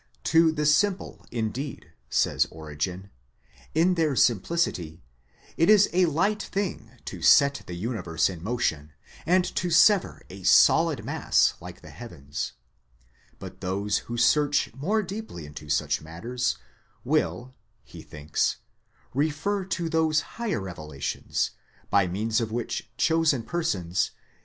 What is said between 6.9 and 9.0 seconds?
to set the universe in motion,